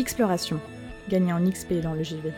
Exploration. 0.00 0.58
Gagner 1.10 1.34
en 1.34 1.44
XP 1.44 1.74
dans 1.82 1.92
le 1.92 2.02
JV. 2.02 2.32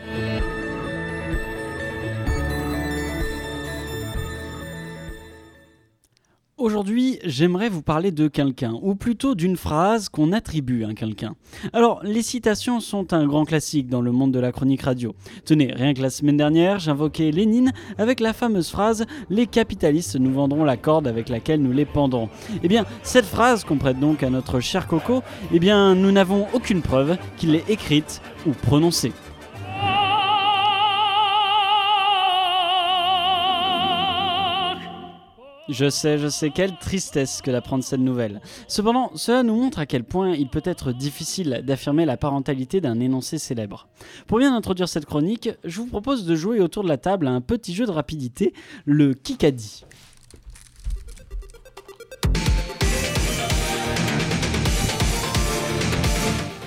Aujourd'hui, 6.63 7.19
j'aimerais 7.25 7.67
vous 7.67 7.81
parler 7.81 8.11
de 8.11 8.29
quelqu'un, 8.29 8.79
ou 8.81 8.95
plutôt 8.95 9.35
d'une 9.35 9.57
phrase 9.57 10.07
qu'on 10.07 10.31
attribue 10.31 10.85
à 10.85 10.93
quelqu'un. 10.93 11.35
Alors, 11.73 11.99
les 12.03 12.21
citations 12.21 12.79
sont 12.79 13.11
un 13.11 13.27
grand 13.27 13.43
classique 13.43 13.89
dans 13.89 13.99
le 13.99 14.13
monde 14.13 14.31
de 14.31 14.39
la 14.39 14.53
chronique 14.53 14.83
radio. 14.83 15.13
Tenez, 15.43 15.73
rien 15.73 15.93
que 15.93 16.01
la 16.01 16.09
semaine 16.09 16.37
dernière, 16.37 16.79
j'invoquais 16.79 17.31
Lénine 17.31 17.73
avec 17.97 18.21
la 18.21 18.31
fameuse 18.31 18.69
phrase 18.69 19.05
Les 19.29 19.45
capitalistes 19.45 20.15
nous 20.15 20.31
vendront 20.31 20.63
la 20.63 20.77
corde 20.77 21.05
avec 21.05 21.27
laquelle 21.27 21.61
nous 21.61 21.73
les 21.73 21.83
pendrons. 21.83 22.29
Eh 22.63 22.69
bien, 22.69 22.85
cette 23.01 23.25
phrase 23.25 23.65
qu'on 23.65 23.75
prête 23.77 23.99
donc 23.99 24.23
à 24.23 24.29
notre 24.29 24.61
cher 24.61 24.87
Coco, 24.87 25.21
eh 25.53 25.59
bien, 25.59 25.95
nous 25.95 26.13
n'avons 26.13 26.47
aucune 26.53 26.81
preuve 26.81 27.17
qu'il 27.35 27.51
l'ait 27.51 27.65
écrite 27.67 28.21
ou 28.47 28.51
prononcée. 28.51 29.11
Je 35.69 35.89
sais, 35.89 36.17
je 36.17 36.27
sais, 36.27 36.49
quelle 36.49 36.77
tristesse 36.77 37.41
que 37.41 37.49
d'apprendre 37.49 37.85
cette 37.85 38.01
nouvelle. 38.01 38.41
Cependant, 38.67 39.11
cela 39.15 39.43
nous 39.43 39.55
montre 39.55 39.79
à 39.79 39.85
quel 39.85 40.03
point 40.03 40.33
il 40.33 40.49
peut 40.49 40.61
être 40.65 40.91
difficile 40.91 41.63
d'affirmer 41.65 42.03
la 42.03 42.17
parentalité 42.17 42.81
d'un 42.81 42.99
énoncé 42.99 43.37
célèbre. 43.37 43.87
Pour 44.27 44.39
bien 44.39 44.53
introduire 44.53 44.89
cette 44.89 45.05
chronique, 45.05 45.49
je 45.63 45.79
vous 45.79 45.87
propose 45.87 46.25
de 46.25 46.35
jouer 46.35 46.59
autour 46.59 46.83
de 46.83 46.89
la 46.89 46.97
table 46.97 47.27
à 47.27 47.31
un 47.31 47.39
petit 47.39 47.73
jeu 47.73 47.85
de 47.85 47.91
rapidité, 47.91 48.53
le 48.83 49.13
Kikadi. 49.13 49.85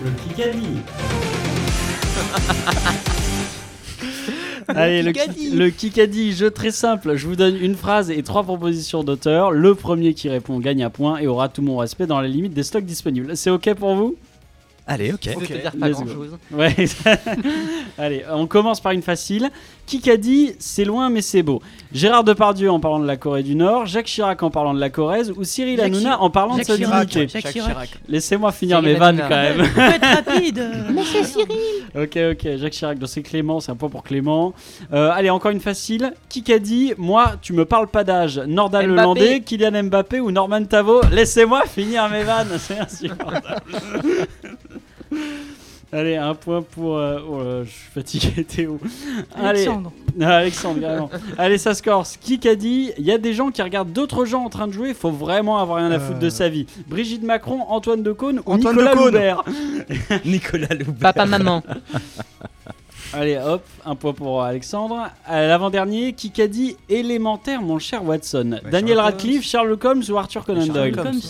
Le 0.02 0.10
Kikadi 0.26 0.80
Allez, 4.68 5.02
le, 5.02 5.12
Kikadi. 5.12 5.50
le 5.50 5.70
Kikadi, 5.70 6.32
jeu 6.32 6.50
très 6.50 6.70
simple. 6.70 7.16
Je 7.16 7.26
vous 7.26 7.36
donne 7.36 7.56
une 7.56 7.76
phrase 7.76 8.10
et 8.10 8.22
trois 8.22 8.42
propositions 8.42 9.04
d'auteur. 9.04 9.50
Le 9.52 9.74
premier 9.74 10.14
qui 10.14 10.28
répond 10.28 10.58
gagne 10.58 10.82
un 10.82 10.90
point 10.90 11.18
et 11.18 11.26
aura 11.26 11.48
tout 11.48 11.62
mon 11.62 11.76
respect 11.76 12.06
dans 12.06 12.20
la 12.20 12.28
limite 12.28 12.54
des 12.54 12.62
stocks 12.62 12.84
disponibles. 12.84 13.36
C'est 13.36 13.50
ok 13.50 13.74
pour 13.74 13.94
vous? 13.94 14.16
Allez, 14.88 15.12
ok. 15.12 15.20
Ça 15.24 15.30
veut 15.38 15.46
dire 15.46 15.72
pas 15.78 15.88
let's 15.88 15.96
grand 15.96 16.04
go. 16.04 16.12
chose. 16.12 16.38
Ouais. 16.52 16.74
Allez, 17.98 18.22
on 18.32 18.46
commence 18.46 18.80
par 18.80 18.92
une 18.92 19.02
facile. 19.02 19.50
Kikadi, 19.86 20.54
c'est 20.58 20.84
loin 20.84 21.10
mais 21.10 21.22
c'est 21.22 21.42
beau. 21.42 21.60
Gérard 21.92 22.24
Depardieu 22.24 22.70
en 22.70 22.78
parlant 22.80 22.98
de 23.00 23.06
la 23.06 23.16
Corée 23.16 23.42
du 23.42 23.54
Nord, 23.54 23.86
Jacques 23.86 24.06
Chirac 24.06 24.42
en 24.42 24.50
parlant 24.50 24.74
de 24.74 24.80
la 24.80 24.90
Corrèze 24.90 25.32
ou 25.36 25.44
Cyril 25.44 25.76
Jacques 25.76 25.86
Hanouna 25.86 26.00
Chirac. 26.10 26.22
en 26.22 26.30
parlant 26.30 26.56
Jacques 26.56 26.66
de 26.66 26.72
sa 26.72 26.76
Chirac. 26.78 27.08
dignité. 27.08 27.40
Jacques 27.40 27.52
Chirac. 27.52 27.90
Laissez-moi 28.08 28.52
finir 28.52 28.78
Cyril 28.78 28.92
mes 28.94 28.98
vannes 28.98 29.18
quand 29.20 29.28
même. 29.28 29.64
Faut 29.64 29.80
être 29.80 30.06
rapide. 30.26 30.70
Monsieur 30.90 31.22
Cyril 31.24 31.46
Ok, 31.96 32.18
ok, 32.32 32.56
Jacques 32.58 32.72
Chirac, 32.72 32.98
donc 32.98 33.08
c'est 33.08 33.22
Clément, 33.22 33.60
c'est 33.60 33.72
un 33.72 33.76
point 33.76 33.88
pour 33.88 34.02
Clément. 34.02 34.54
Euh, 34.92 35.10
allez, 35.12 35.30
encore 35.30 35.50
une 35.52 35.60
facile. 35.60 36.12
Kikadi, 36.28 36.94
moi, 36.98 37.32
tu 37.42 37.52
me 37.54 37.64
parles 37.64 37.88
pas 37.88 38.04
d'âge. 38.04 38.38
Nordal 38.46 38.86
Mbappé. 38.88 39.00
Lelandais, 39.00 39.40
Kylian 39.40 39.82
Mbappé 39.84 40.20
ou 40.20 40.30
Norman 40.30 40.64
Tavo? 40.64 41.00
Laissez-moi 41.12 41.62
finir 41.66 42.08
mes 42.08 42.22
vannes, 42.24 42.48
c'est 42.58 42.78
insupportable. 42.78 43.62
Allez, 45.92 46.16
un 46.16 46.34
point 46.34 46.62
pour. 46.62 46.96
euh, 46.98 47.20
oh 47.28 47.38
là, 47.42 47.64
je 47.64 47.70
suis 47.70 47.90
fatigué, 47.94 48.44
Théo. 48.48 48.78
Allez, 49.34 49.60
Alexandre. 49.60 49.92
ah, 50.20 50.36
Alexandre, 50.36 50.80
carrément. 50.80 51.10
Allez, 51.38 51.58
ça 51.58 51.74
se 51.74 51.82
corse. 51.82 52.16
Kikadi, 52.16 52.90
il 52.98 53.04
y 53.04 53.12
a 53.12 53.18
des 53.18 53.32
gens 53.34 53.50
qui 53.50 53.62
regardent 53.62 53.92
d'autres 53.92 54.24
gens 54.24 54.44
en 54.44 54.50
train 54.50 54.66
de 54.66 54.72
jouer, 54.72 54.94
faut 54.94 55.10
vraiment 55.12 55.58
avoir 55.58 55.78
rien 55.78 55.90
à 55.92 56.00
foutre 56.00 56.18
de 56.18 56.26
Euh. 56.26 56.30
sa 56.30 56.48
vie. 56.48 56.66
Brigitte 56.88 57.22
Macron, 57.22 57.60
Antoine 57.68 58.02
Decaune 58.02 58.40
ou 58.44 58.52
Antoine 58.52 58.74
Nicolas 58.76 58.90
Decaune. 58.94 59.04
Loubert? 59.14 59.44
Nicolas 60.24 60.74
Loubert. 60.74 60.94
Papa, 61.00 61.24
maman. 61.26 61.62
Allez, 63.12 63.38
hop, 63.38 63.62
un 63.84 63.94
point 63.94 64.12
pour 64.12 64.42
Alexandre. 64.42 65.08
À 65.24 65.46
l'avant-dernier, 65.46 66.12
Kikadi 66.12 66.76
élémentaire, 66.88 67.62
mon 67.62 67.78
cher 67.78 68.04
Watson. 68.04 68.58
Daniel 68.70 68.96
Sherlock 68.96 69.04
Radcliffe, 69.04 69.42
Sherlock 69.44 69.84
Holmes 69.84 70.02
ou 70.10 70.16
Arthur 70.18 70.44
Conan 70.44 70.66
Doyle? 70.66 70.92
Sherlock 70.94 71.06
Holmes. 71.06 71.20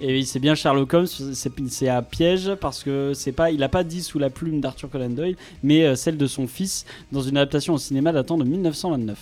Et 0.00 0.12
oui, 0.12 0.24
c'est 0.24 0.38
bien 0.38 0.54
Sherlock 0.54 0.94
Holmes, 0.94 1.06
c'est 1.06 1.88
un 1.88 2.02
piège 2.02 2.54
parce 2.60 2.82
que 2.82 3.12
c'est 3.14 3.32
pas, 3.32 3.50
il 3.50 3.62
a 3.62 3.68
pas 3.68 3.84
dit 3.84 4.02
sous 4.02 4.18
la 4.18 4.30
plume 4.30 4.60
d'Arthur 4.60 4.90
Conan 4.90 5.10
Doyle, 5.10 5.36
mais 5.62 5.84
euh, 5.84 5.96
celle 5.96 6.16
de 6.16 6.26
son 6.26 6.46
fils 6.46 6.84
dans 7.12 7.20
une 7.20 7.36
adaptation 7.36 7.74
au 7.74 7.78
cinéma 7.78 8.12
datant 8.12 8.38
de 8.38 8.44
1929. 8.44 9.18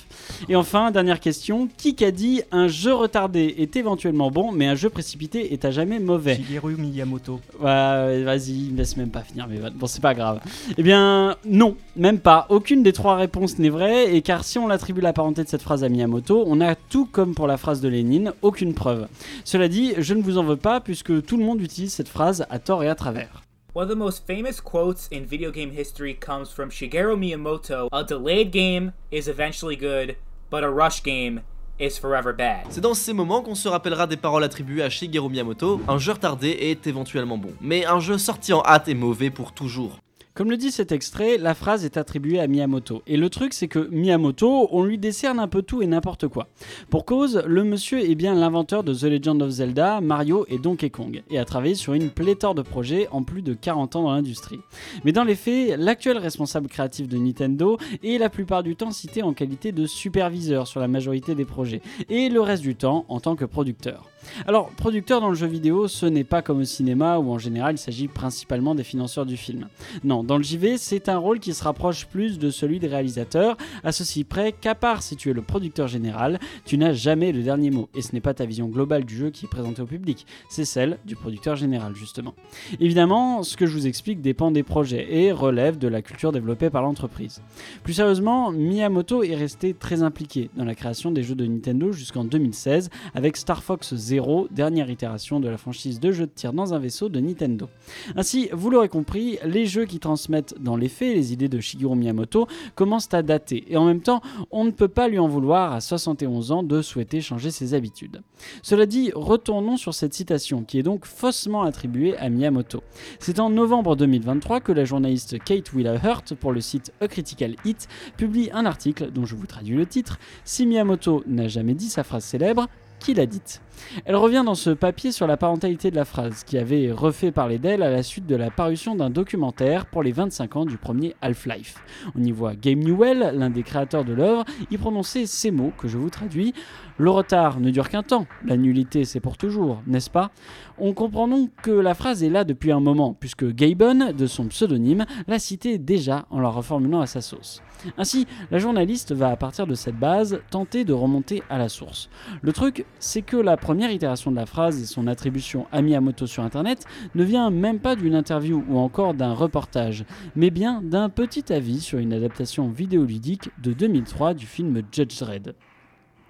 Et 0.48 0.56
enfin, 0.56 0.90
dernière 0.90 1.20
question, 1.20 1.68
Kikadi, 1.76 2.42
un 2.52 2.68
jeu 2.68 2.94
retardé 2.94 3.54
est 3.58 3.76
éventuellement 3.76 4.30
bon, 4.30 4.52
mais 4.52 4.66
un 4.66 4.74
jeu 4.74 4.90
précipité 4.90 5.52
est 5.52 5.64
à 5.64 5.70
jamais 5.70 5.98
mauvais. 5.98 6.36
Shigeru 6.36 6.76
Miyamoto. 6.76 7.40
Ouais, 7.60 8.22
vas-y, 8.22 8.70
laisse 8.76 8.96
même 8.96 9.10
pas 9.10 9.22
finir 9.22 9.48
mes 9.48 9.58
vannes. 9.58 9.74
Bon, 9.76 9.86
c'est 9.86 10.02
pas 10.02 10.14
grave. 10.14 10.40
Eh 10.76 10.82
bien, 10.82 11.36
non, 11.46 11.76
même 11.96 12.18
pas. 12.18 12.46
Aucune 12.50 12.82
des 12.82 12.92
trois 12.92 13.16
réponses 13.16 13.58
n'est 13.58 13.70
vraie, 13.70 14.14
et 14.14 14.22
car 14.22 14.44
si 14.44 14.58
on 14.58 14.68
attribue 14.68 15.00
la 15.00 15.12
parenté 15.12 15.42
de 15.42 15.48
cette 15.48 15.62
phrase 15.62 15.84
à 15.84 15.88
Miyamoto, 15.88 16.44
on 16.46 16.60
a 16.60 16.74
tout 16.74 17.06
comme 17.06 17.34
pour 17.34 17.46
la 17.46 17.56
phrase 17.56 17.80
de 17.80 17.88
Lénine, 17.88 18.32
aucune 18.42 18.74
preuve. 18.74 19.08
Cela 19.44 19.68
dit, 19.68 19.94
je 19.98 20.14
ne 20.14 20.22
vous 20.22 20.38
en 20.38 20.44
veux 20.44 20.56
pas, 20.56 20.65
puisque 20.82 21.24
tout 21.24 21.36
le 21.36 21.44
monde 21.44 21.60
utilise 21.60 21.92
cette 21.92 22.08
phrase 22.08 22.44
à 22.50 22.58
tort 22.58 22.82
et 22.82 22.88
à 22.88 22.94
travers. 22.94 23.42
One 23.74 23.84
of 23.84 23.90
the 23.90 23.96
most 23.96 24.26
famous 24.26 24.60
quotes 24.60 25.08
in 25.12 25.24
video 25.24 25.50
game 25.50 25.70
history 25.70 26.14
comes 26.14 26.46
from 26.50 26.70
Shigeru 26.70 27.16
Miyamoto 27.16 27.88
A 27.92 28.02
delayed 28.02 28.50
game 28.50 28.92
is 29.12 29.28
eventually 29.28 29.76
good, 29.76 30.16
but 30.50 30.64
a 30.64 30.70
rush 30.70 31.02
game 31.02 31.42
is 31.78 31.98
forever 32.00 32.32
bad. 32.32 32.66
C'est 32.70 32.80
dans 32.80 32.94
ces 32.94 33.12
moments 33.12 33.42
qu'on 33.42 33.54
se 33.54 33.68
rappellera 33.68 34.06
des 34.06 34.16
paroles 34.16 34.44
attribuées 34.44 34.82
à 34.82 34.90
Shigeru 34.90 35.28
Miyamoto, 35.28 35.80
un 35.88 35.98
jeu 35.98 36.12
retardé 36.12 36.48
est 36.48 36.86
éventuellement 36.86 37.38
bon, 37.38 37.52
mais 37.60 37.84
un 37.84 38.00
jeu 38.00 38.18
sorti 38.18 38.52
en 38.52 38.62
hâte 38.64 38.88
est 38.88 38.94
mauvais 38.94 39.30
pour 39.30 39.52
toujours. 39.52 39.98
Comme 40.36 40.50
le 40.50 40.58
dit 40.58 40.70
cet 40.70 40.92
extrait, 40.92 41.38
la 41.38 41.54
phrase 41.54 41.86
est 41.86 41.96
attribuée 41.96 42.40
à 42.40 42.46
Miyamoto. 42.46 43.02
Et 43.06 43.16
le 43.16 43.30
truc, 43.30 43.54
c'est 43.54 43.68
que 43.68 43.88
Miyamoto, 43.90 44.68
on 44.70 44.84
lui 44.84 44.98
décerne 44.98 45.38
un 45.38 45.48
peu 45.48 45.62
tout 45.62 45.80
et 45.80 45.86
n'importe 45.86 46.28
quoi. 46.28 46.48
Pour 46.90 47.06
cause, 47.06 47.42
le 47.46 47.64
monsieur 47.64 48.00
est 48.00 48.14
bien 48.14 48.34
l'inventeur 48.34 48.84
de 48.84 48.92
The 48.92 49.04
Legend 49.04 49.40
of 49.40 49.48
Zelda, 49.48 50.02
Mario 50.02 50.44
et 50.50 50.58
Donkey 50.58 50.90
Kong, 50.90 51.22
et 51.30 51.38
a 51.38 51.46
travaillé 51.46 51.74
sur 51.74 51.94
une 51.94 52.10
pléthore 52.10 52.54
de 52.54 52.60
projets 52.60 53.08
en 53.12 53.22
plus 53.22 53.40
de 53.40 53.54
40 53.54 53.96
ans 53.96 54.02
dans 54.02 54.12
l'industrie. 54.12 54.60
Mais 55.06 55.12
dans 55.12 55.24
les 55.24 55.36
faits, 55.36 55.78
l'actuel 55.78 56.18
responsable 56.18 56.68
créatif 56.68 57.08
de 57.08 57.16
Nintendo 57.16 57.78
est 58.04 58.18
la 58.18 58.28
plupart 58.28 58.62
du 58.62 58.76
temps 58.76 58.90
cité 58.90 59.22
en 59.22 59.32
qualité 59.32 59.72
de 59.72 59.86
superviseur 59.86 60.66
sur 60.66 60.80
la 60.80 60.88
majorité 60.88 61.34
des 61.34 61.46
projets, 61.46 61.80
et 62.10 62.28
le 62.28 62.42
reste 62.42 62.62
du 62.62 62.76
temps 62.76 63.06
en 63.08 63.20
tant 63.20 63.36
que 63.36 63.46
producteur. 63.46 64.10
Alors, 64.46 64.70
producteur 64.70 65.20
dans 65.20 65.28
le 65.28 65.34
jeu 65.34 65.46
vidéo, 65.46 65.88
ce 65.88 66.06
n'est 66.06 66.24
pas 66.24 66.42
comme 66.42 66.60
au 66.60 66.64
cinéma 66.64 67.18
où 67.18 67.30
en 67.30 67.38
général 67.38 67.74
il 67.74 67.78
s'agit 67.78 68.08
principalement 68.08 68.74
des 68.74 68.84
financeurs 68.84 69.26
du 69.26 69.36
film. 69.36 69.68
Non, 70.04 70.24
dans 70.24 70.36
le 70.36 70.42
JV, 70.42 70.78
c'est 70.78 71.08
un 71.08 71.18
rôle 71.18 71.40
qui 71.40 71.54
se 71.54 71.64
rapproche 71.64 72.06
plus 72.06 72.38
de 72.38 72.50
celui 72.50 72.78
des 72.78 72.86
réalisateurs, 72.86 73.56
à 73.84 73.92
ceci 73.92 74.24
près 74.24 74.52
qu'à 74.52 74.74
part 74.74 75.02
si 75.02 75.16
tu 75.16 75.30
es 75.30 75.32
le 75.32 75.42
producteur 75.42 75.88
général, 75.88 76.38
tu 76.64 76.78
n'as 76.78 76.92
jamais 76.92 77.32
le 77.32 77.42
dernier 77.42 77.70
mot. 77.70 77.88
Et 77.94 78.02
ce 78.02 78.12
n'est 78.12 78.20
pas 78.20 78.34
ta 78.34 78.44
vision 78.44 78.66
globale 78.66 79.04
du 79.04 79.16
jeu 79.16 79.30
qui 79.30 79.46
est 79.46 79.48
présentée 79.48 79.82
au 79.82 79.86
public, 79.86 80.26
c'est 80.48 80.64
celle 80.64 80.98
du 81.04 81.16
producteur 81.16 81.56
général 81.56 81.94
justement. 81.94 82.34
Évidemment, 82.80 83.42
ce 83.42 83.56
que 83.56 83.66
je 83.66 83.72
vous 83.72 83.86
explique 83.86 84.20
dépend 84.20 84.50
des 84.50 84.62
projets 84.62 85.06
et 85.14 85.32
relève 85.32 85.78
de 85.78 85.88
la 85.88 86.02
culture 86.02 86.32
développée 86.32 86.70
par 86.70 86.82
l'entreprise. 86.82 87.42
Plus 87.82 87.94
sérieusement, 87.94 88.50
Miyamoto 88.50 89.22
est 89.22 89.34
resté 89.34 89.74
très 89.74 90.02
impliqué 90.02 90.50
dans 90.56 90.64
la 90.64 90.74
création 90.74 91.10
des 91.10 91.22
jeux 91.22 91.34
de 91.34 91.46
Nintendo 91.46 91.92
jusqu'en 91.92 92.24
2016 92.24 92.90
avec 93.14 93.36
Star 93.36 93.62
Fox 93.62 93.94
Zero, 93.94 94.15
dernière 94.50 94.90
itération 94.90 95.40
de 95.40 95.48
la 95.48 95.56
franchise 95.56 96.00
de 96.00 96.12
jeux 96.12 96.26
de 96.26 96.30
tir 96.34 96.52
dans 96.52 96.74
un 96.74 96.78
vaisseau 96.78 97.08
de 97.08 97.20
Nintendo. 97.20 97.68
Ainsi, 98.16 98.48
vous 98.52 98.70
l'aurez 98.70 98.88
compris, 98.88 99.38
les 99.44 99.66
jeux 99.66 99.84
qui 99.84 99.98
transmettent 99.98 100.54
dans 100.60 100.76
les 100.76 100.88
faits 100.88 101.14
les 101.14 101.32
idées 101.32 101.48
de 101.48 101.60
Shigeru 101.60 101.96
Miyamoto 101.96 102.46
commencent 102.74 103.12
à 103.12 103.22
dater 103.22 103.64
et 103.68 103.76
en 103.76 103.84
même 103.84 104.00
temps, 104.00 104.22
on 104.50 104.64
ne 104.64 104.70
peut 104.70 104.88
pas 104.88 105.08
lui 105.08 105.18
en 105.18 105.28
vouloir 105.28 105.72
à 105.72 105.80
71 105.80 106.52
ans 106.52 106.62
de 106.62 106.82
souhaiter 106.82 107.20
changer 107.20 107.50
ses 107.50 107.74
habitudes. 107.74 108.22
Cela 108.62 108.86
dit, 108.86 109.12
retournons 109.14 109.76
sur 109.76 109.94
cette 109.94 110.14
citation 110.14 110.62
qui 110.62 110.78
est 110.78 110.82
donc 110.82 111.04
faussement 111.04 111.62
attribuée 111.62 112.16
à 112.16 112.28
Miyamoto. 112.28 112.82
C'est 113.18 113.40
en 113.40 113.50
novembre 113.50 113.96
2023 113.96 114.60
que 114.60 114.72
la 114.72 114.84
journaliste 114.84 115.38
Kate 115.44 115.72
Wheeler-Hurt 115.72 116.34
pour 116.34 116.52
le 116.52 116.60
site 116.60 116.92
A 117.00 117.08
Critical 117.08 117.56
Hit 117.64 117.88
publie 118.16 118.50
un 118.52 118.66
article 118.66 119.10
dont 119.12 119.24
je 119.24 119.34
vous 119.34 119.46
traduis 119.46 119.76
le 119.76 119.86
titre 119.86 120.18
Si 120.44 120.66
Miyamoto 120.66 121.22
n'a 121.26 121.48
jamais 121.48 121.74
dit 121.74 121.88
sa 121.88 122.04
phrase 122.04 122.24
célèbre, 122.24 122.68
qui 122.98 123.14
l'a 123.14 123.26
dite? 123.26 123.60
Elle 124.04 124.16
revient 124.16 124.42
dans 124.44 124.54
ce 124.54 124.70
papier 124.70 125.12
sur 125.12 125.26
la 125.26 125.36
parentalité 125.36 125.90
de 125.90 125.96
la 125.96 126.04
phrase, 126.04 126.44
qui 126.44 126.58
avait 126.58 126.90
refait 126.90 127.32
parler 127.32 127.58
d'elle 127.58 127.82
à 127.82 127.90
la 127.90 128.02
suite 128.02 128.26
de 128.26 128.36
la 128.36 128.50
parution 128.50 128.94
d'un 128.94 129.10
documentaire 129.10 129.86
pour 129.86 130.02
les 130.02 130.12
25 130.12 130.56
ans 130.56 130.64
du 130.64 130.76
premier 130.76 131.14
Half-Life. 131.22 131.76
On 132.14 132.22
y 132.22 132.32
voit 132.32 132.54
Game 132.54 132.80
Newell, 132.80 133.32
l'un 133.34 133.50
des 133.50 133.62
créateurs 133.62 134.04
de 134.04 134.12
l'œuvre, 134.12 134.44
y 134.70 134.76
prononcer 134.76 135.26
ces 135.26 135.50
mots 135.50 135.72
que 135.76 135.88
je 135.88 135.98
vous 135.98 136.10
traduis. 136.10 136.54
Le 136.98 137.10
retard 137.10 137.60
ne 137.60 137.70
dure 137.70 137.90
qu'un 137.90 138.02
temps, 138.02 138.26
la 138.44 138.56
nullité 138.56 139.04
c'est 139.04 139.20
pour 139.20 139.36
toujours, 139.36 139.82
n'est-ce 139.86 140.10
pas? 140.10 140.30
On 140.78 140.94
comprend 140.94 141.28
donc 141.28 141.50
que 141.62 141.70
la 141.70 141.94
phrase 141.94 142.22
est 142.22 142.30
là 142.30 142.44
depuis 142.44 142.72
un 142.72 142.80
moment, 142.80 143.14
puisque 143.18 143.46
Gaben, 143.46 144.12
de 144.12 144.26
son 144.26 144.46
pseudonyme, 144.46 145.04
l'a 145.26 145.38
citée 145.38 145.78
déjà 145.78 146.26
en 146.30 146.40
la 146.40 146.48
reformulant 146.48 147.00
à 147.00 147.06
sa 147.06 147.20
sauce. 147.20 147.62
Ainsi, 147.98 148.26
la 148.50 148.58
journaliste 148.58 149.12
va 149.12 149.28
à 149.28 149.36
partir 149.36 149.66
de 149.66 149.74
cette 149.74 149.98
base 149.98 150.40
tenter 150.50 150.84
de 150.84 150.92
remonter 150.92 151.42
à 151.50 151.58
la 151.58 151.68
source. 151.68 152.08
Le 152.40 152.52
truc, 152.52 152.86
c'est 152.98 153.22
que 153.22 153.36
la 153.36 153.56
première 153.66 153.90
itération 153.90 154.30
de 154.30 154.36
la 154.36 154.46
phrase 154.46 154.80
et 154.80 154.86
son 154.86 155.08
attribution 155.08 155.66
à 155.72 155.82
Miyamoto 155.82 156.28
sur 156.28 156.44
Internet 156.44 156.84
ne 157.16 157.24
vient 157.24 157.50
même 157.50 157.80
pas 157.80 157.96
d'une 157.96 158.14
interview 158.14 158.64
ou 158.68 158.78
encore 158.78 159.12
d'un 159.12 159.32
reportage, 159.32 160.04
mais 160.36 160.50
bien 160.50 160.82
d'un 160.82 161.08
petit 161.08 161.52
avis 161.52 161.80
sur 161.80 161.98
une 161.98 162.12
adaptation 162.12 162.68
vidéoludique 162.68 163.50
de 163.60 163.72
2003 163.72 164.34
du 164.34 164.46
film 164.46 164.82
Judge 164.92 165.18
Dredd. 165.18 165.56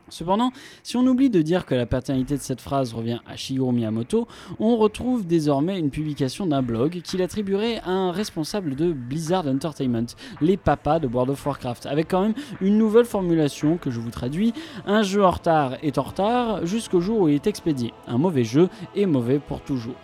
Cependant, 0.08 0.52
si 0.82 0.96
on 0.96 1.06
oublie 1.06 1.30
de 1.30 1.42
dire 1.42 1.66
que 1.66 1.74
la 1.74 1.86
paternité 1.86 2.36
de 2.36 2.42
cette 2.42 2.60
phrase 2.60 2.94
revient 2.94 3.18
à 3.26 3.36
Shigeru 3.36 3.72
Miyamoto, 3.72 4.28
on 4.60 4.76
retrouve 4.76 5.26
désormais 5.26 5.78
une 5.78 5.90
publication 5.90 6.46
d'un 6.46 6.62
blog 6.62 7.00
qu'il 7.02 7.22
attribuerait 7.22 7.80
à 7.80 7.90
un 7.90 8.12
responsable 8.12 8.76
de 8.76 8.92
Blizzard 8.92 9.46
Entertainment, 9.46 10.06
les 10.40 10.56
papas 10.56 11.00
de 11.00 11.08
World 11.08 11.30
of 11.30 11.44
Warcraft, 11.44 11.86
avec 11.86 12.08
quand 12.08 12.22
même 12.22 12.34
une 12.60 12.78
nouvelle 12.78 13.04
formulation 13.04 13.78
que 13.78 13.90
je 13.90 13.98
vous 13.98 14.10
traduis 14.10 14.52
un 14.86 15.02
jeu 15.02 15.24
en 15.24 15.30
retard 15.30 15.74
est 15.82 15.98
en 15.98 16.02
retard 16.02 16.66
jusqu'au 16.66 17.00
jour 17.00 17.22
où 17.22 17.28
il 17.28 17.34
est 17.34 17.46
expédié. 17.46 17.92
Un 18.06 18.18
mauvais 18.18 18.44
jeu 18.44 18.68
est 18.94 19.06
mauvais 19.06 19.38
pour 19.38 19.60
toujours. 19.62 19.94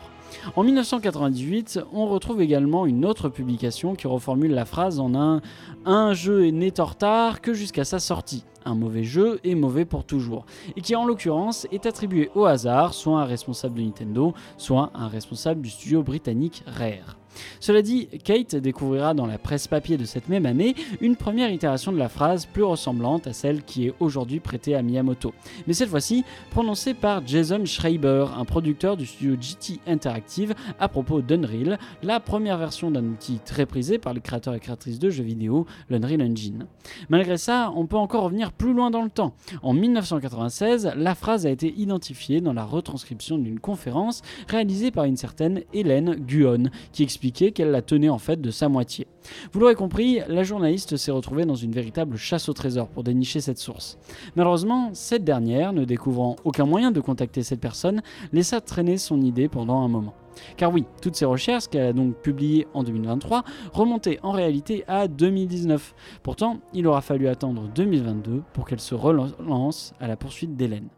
En 0.57 0.65
1998, 0.65 1.81
on 1.93 2.07
retrouve 2.07 2.41
également 2.41 2.87
une 2.87 3.05
autre 3.05 3.29
publication 3.29 3.95
qui 3.95 4.07
reformule 4.07 4.53
la 4.53 4.65
phrase 4.65 4.99
en 4.99 5.15
un 5.15 5.41
un 5.85 6.15
jeu 6.15 6.47
n'est 6.47 6.81
en 6.81 6.87
retard 6.87 7.41
que 7.41 7.53
jusqu'à 7.53 7.85
sa 7.85 7.99
sortie. 7.99 8.45
Un 8.65 8.75
mauvais 8.75 9.05
jeu 9.05 9.41
est 9.45 9.55
mauvais 9.55 9.85
pour 9.85 10.05
toujours. 10.05 10.47
Et 10.77 10.81
qui 10.81 10.97
en 10.97 11.05
l'occurrence 11.05 11.67
est 11.73 11.87
attribué 11.87 12.31
au 12.35 12.45
hasard, 12.45 12.95
soit 12.95 13.21
un 13.21 13.25
responsable 13.25 13.77
de 13.77 13.83
Nintendo, 13.83 14.35
soit 14.57 14.91
un 14.95 15.09
responsable 15.09 15.63
du 15.63 15.71
studio 15.71 16.03
britannique 16.03 16.63
Rare. 16.67 17.17
Cela 17.61 17.83
dit, 17.83 18.09
Kate 18.25 18.57
découvrira 18.57 19.15
dans 19.15 19.27
la 19.27 19.39
presse 19.39 19.67
papier 19.67 19.97
de 19.97 20.05
cette 20.05 20.29
même 20.29 20.47
année 20.47 20.75
une 21.01 21.17
première 21.17 21.51
itération 21.51 21.93
de 21.93 21.99
la 21.99 22.09
phrase 22.09 22.47
plus 22.47 22.65
ressemblante 22.65 23.27
à 23.27 23.33
celle 23.33 23.63
qui 23.63 23.87
est 23.87 23.95
aujourd'hui 24.01 24.41
prêtée 24.41 24.75
à 24.75 24.83
Miyamoto, 24.83 25.33
mais 25.67 25.75
cette 25.75 25.89
fois-ci 25.89 26.25
prononcée 26.51 26.95
par 26.95 27.27
Jason 27.27 27.65
Schreiber, 27.65 28.27
un 28.37 28.45
producteur 28.45 28.97
du 28.97 29.07
studio 29.07 29.37
GT 29.41 29.81
Interactive 29.87 30.55
à 30.79 30.89
propos 30.89 31.23
d'Unreal, 31.23 31.79
la 32.03 32.21
première 32.21 32.59
version 32.59 32.91
d'un 32.91 33.05
outil 33.05 33.39
très 33.45 33.67
prisé 33.67 33.99
par 33.99 34.15
les 34.15 34.21
créateurs 34.21 34.55
et 34.55 34.61
créatrices 34.61 34.99
de 34.99 35.11
jeux 35.11 35.25
vidéo, 35.25 35.67
l'Unreal 35.89 36.23
Engine. 36.23 36.67
Malgré 37.09 37.37
ça, 37.37 37.73
on 37.75 37.87
peut 37.87 37.97
encore 37.97 38.25
revenir 38.25 38.52
plus 38.59 38.73
loin 38.73 38.91
dans 38.91 39.03
le 39.03 39.11
temps. 39.11 39.35
En 39.63 39.73
1996, 39.73 40.93
la 40.97 41.15
phrase 41.15 41.47
a 41.47 41.51
été 41.51 41.73
identifiée 41.77 42.41
dans 42.41 42.53
la 42.53 42.65
retranscription 42.65 43.39
d'une 43.39 43.61
conférence 43.61 44.23
réalisée 44.49 44.91
par 44.91 45.05
une 45.05 45.17
certaine 45.17 45.63
Hélène 45.73 46.15
Guon, 46.15 46.71
qui 46.93 47.03
explique 47.03 47.55
qu'elle 47.55 47.71
la 47.71 47.83
tenait 47.83 48.09
en 48.09 48.19
fait 48.19 48.41
de 48.41 48.51
sa 48.51 48.69
moitié. 48.69 49.07
Vous 49.53 49.61
l'aurez 49.61 49.75
compris, 49.75 50.21
la 50.29 50.43
journaliste 50.43 50.97
s'est 50.97 51.11
retrouvée 51.11 51.45
dans 51.45 51.55
une 51.55 51.73
véritable 51.73 52.17
chasse 52.17 52.49
au 52.49 52.53
trésor 52.53 52.89
pour 52.89 53.05
dénicher 53.05 53.41
cette 53.41 53.59
source. 53.59 53.99
Malheureusement, 54.37 54.91
cette 54.93 55.25
dernière, 55.25 55.73
ne 55.73 55.85
découvrant 55.85 56.37
aucun 56.45 56.67
moyen 56.67 56.91
de 56.91 57.01
contacter 57.01 57.43
cette 57.43 57.61
personne, 57.61 58.03
laissa 58.33 58.61
traîner 58.61 58.99
son 58.99 59.21
idée 59.21 59.49
pendant 59.49 59.81
un 59.83 59.89
moment. 59.89 60.15
Car 60.57 60.73
oui, 60.73 60.85
toutes 61.01 61.17
ces 61.17 61.25
recherches 61.25 61.69
qu'elle 61.69 61.87
a 61.87 61.93
donc 61.93 62.17
publiées 62.17 62.67
en 62.75 62.83
2023 62.83 63.45
remontaient 63.73 64.19
en 64.23 64.33
réalité 64.33 64.85
à 64.89 65.09
2019. 65.09 65.95
Pourtant, 66.23 66.61
il 66.73 66.87
aura 66.87 67.01
fallu 67.01 67.29
attendre 67.29 67.69
2022 67.75 68.43
pour 68.53 68.67
qu'elle 68.67 68.81
se 68.81 68.95
relance 68.95 69.95
à 70.01 70.09
la 70.09 70.17
poursuite 70.17 70.57
d'Hélène. 70.57 70.89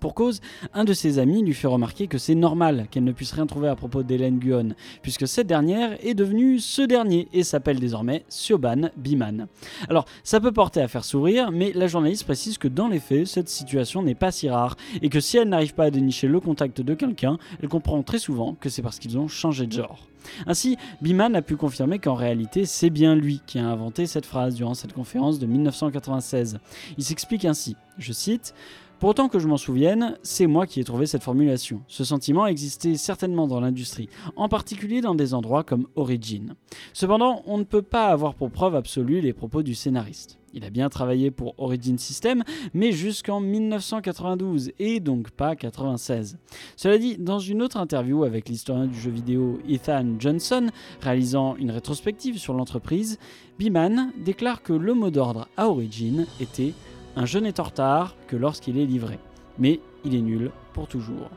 Pour 0.00 0.14
cause, 0.14 0.40
un 0.72 0.84
de 0.84 0.94
ses 0.94 1.18
amis 1.18 1.42
lui 1.42 1.52
fait 1.52 1.66
remarquer 1.66 2.06
que 2.06 2.16
c'est 2.16 2.34
normal 2.34 2.86
qu'elle 2.90 3.04
ne 3.04 3.12
puisse 3.12 3.32
rien 3.32 3.46
trouver 3.46 3.68
à 3.68 3.76
propos 3.76 4.02
d'Hélène 4.02 4.38
Guon, 4.38 4.70
puisque 5.02 5.28
cette 5.28 5.46
dernière 5.46 5.98
est 6.04 6.14
devenue 6.14 6.58
ce 6.58 6.80
dernier 6.80 7.28
et 7.34 7.42
s'appelle 7.42 7.78
désormais 7.78 8.24
Sioban 8.30 8.88
Biman. 8.96 9.46
Alors, 9.90 10.06
ça 10.24 10.40
peut 10.40 10.52
porter 10.52 10.80
à 10.80 10.88
faire 10.88 11.04
sourire, 11.04 11.50
mais 11.52 11.72
la 11.74 11.86
journaliste 11.86 12.24
précise 12.24 12.56
que 12.56 12.68
dans 12.68 12.88
les 12.88 12.98
faits, 12.98 13.26
cette 13.26 13.50
situation 13.50 14.02
n'est 14.02 14.14
pas 14.14 14.32
si 14.32 14.48
rare, 14.48 14.76
et 15.02 15.10
que 15.10 15.20
si 15.20 15.36
elle 15.36 15.50
n'arrive 15.50 15.74
pas 15.74 15.84
à 15.84 15.90
dénicher 15.90 16.28
le 16.28 16.40
contact 16.40 16.80
de 16.80 16.94
quelqu'un, 16.94 17.36
elle 17.62 17.68
comprend 17.68 18.02
très 18.02 18.18
souvent 18.18 18.54
que 18.58 18.70
c'est 18.70 18.82
parce 18.82 18.98
qu'ils 18.98 19.18
ont 19.18 19.28
changé 19.28 19.66
de 19.66 19.72
genre. 19.72 20.06
Ainsi, 20.46 20.76
Biman 21.02 21.34
a 21.34 21.42
pu 21.42 21.56
confirmer 21.56 21.98
qu'en 21.98 22.14
réalité, 22.14 22.64
c'est 22.64 22.90
bien 22.90 23.14
lui 23.14 23.42
qui 23.46 23.58
a 23.58 23.66
inventé 23.66 24.06
cette 24.06 24.26
phrase 24.26 24.54
durant 24.54 24.74
cette 24.74 24.92
conférence 24.92 25.38
de 25.38 25.46
1996. 25.46 26.58
Il 26.96 27.04
s'explique 27.04 27.44
ainsi, 27.44 27.76
je 27.98 28.12
cite, 28.12 28.54
pour 29.00 29.08
autant 29.08 29.30
que 29.30 29.38
je 29.38 29.48
m'en 29.48 29.56
souvienne, 29.56 30.18
c'est 30.22 30.46
moi 30.46 30.66
qui 30.66 30.78
ai 30.78 30.84
trouvé 30.84 31.06
cette 31.06 31.22
formulation. 31.22 31.80
Ce 31.88 32.04
sentiment 32.04 32.46
existait 32.46 32.96
certainement 32.96 33.46
dans 33.46 33.58
l'industrie, 33.58 34.10
en 34.36 34.50
particulier 34.50 35.00
dans 35.00 35.14
des 35.14 35.32
endroits 35.32 35.64
comme 35.64 35.86
Origin. 35.96 36.54
Cependant, 36.92 37.42
on 37.46 37.56
ne 37.56 37.64
peut 37.64 37.80
pas 37.80 38.08
avoir 38.08 38.34
pour 38.34 38.50
preuve 38.50 38.76
absolue 38.76 39.22
les 39.22 39.32
propos 39.32 39.62
du 39.62 39.74
scénariste. 39.74 40.38
Il 40.52 40.66
a 40.66 40.70
bien 40.70 40.90
travaillé 40.90 41.30
pour 41.30 41.54
Origin 41.56 41.96
System, 41.96 42.42
mais 42.74 42.92
jusqu'en 42.92 43.40
1992 43.40 44.72
et 44.78 45.00
donc 45.00 45.30
pas 45.30 45.56
96. 45.56 46.36
Cela 46.76 46.98
dit, 46.98 47.16
dans 47.16 47.38
une 47.38 47.62
autre 47.62 47.78
interview 47.78 48.24
avec 48.24 48.50
l'historien 48.50 48.86
du 48.86 49.00
jeu 49.00 49.10
vidéo 49.10 49.60
Ethan 49.66 50.16
Johnson, 50.18 50.68
réalisant 51.00 51.56
une 51.56 51.70
rétrospective 51.70 52.36
sur 52.36 52.52
l'entreprise, 52.52 53.18
Biman 53.58 54.12
déclare 54.22 54.62
que 54.62 54.74
le 54.74 54.92
mot 54.92 55.10
d'ordre 55.10 55.48
à 55.56 55.68
Origin 55.68 56.26
était 56.38 56.74
un 57.16 57.26
jeu 57.26 57.40
n'est 57.40 57.60
en 57.60 57.64
retard 57.64 58.16
que 58.26 58.36
lorsqu'il 58.36 58.78
est 58.78 58.86
livré, 58.86 59.18
mais 59.58 59.80
il 60.04 60.14
est 60.14 60.22
nul 60.22 60.50
pour 60.72 60.86
toujours. 60.86 61.30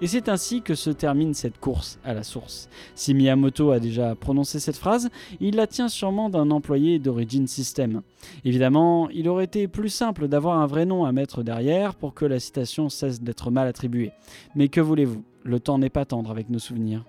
Et 0.00 0.06
c'est 0.06 0.28
ainsi 0.28 0.62
que 0.62 0.74
se 0.74 0.90
termine 0.90 1.34
cette 1.34 1.58
course 1.58 1.98
à 2.04 2.14
la 2.14 2.22
source. 2.22 2.68
Si 2.94 3.14
Miyamoto 3.14 3.70
a 3.70 3.80
déjà 3.80 4.14
prononcé 4.14 4.58
cette 4.58 4.76
phrase, 4.76 5.10
il 5.40 5.56
la 5.56 5.66
tient 5.66 5.88
sûrement 5.88 6.28
d'un 6.28 6.50
employé 6.50 6.98
d'Origin 6.98 7.46
System. 7.46 8.02
Évidemment, 8.44 9.08
il 9.10 9.28
aurait 9.28 9.44
été 9.44 9.68
plus 9.68 9.88
simple 9.88 10.28
d'avoir 10.28 10.58
un 10.58 10.66
vrai 10.66 10.86
nom 10.86 11.04
à 11.04 11.12
mettre 11.12 11.42
derrière 11.42 11.94
pour 11.94 12.14
que 12.14 12.24
la 12.24 12.40
citation 12.40 12.88
cesse 12.88 13.20
d'être 13.20 13.50
mal 13.50 13.68
attribuée. 13.68 14.12
Mais 14.54 14.68
que 14.68 14.80
voulez-vous? 14.80 15.24
Le 15.42 15.60
temps 15.60 15.78
n'est 15.78 15.88
pas 15.88 16.04
tendre 16.04 16.30
avec 16.30 16.50
nos 16.50 16.58
souvenirs. 16.58 17.04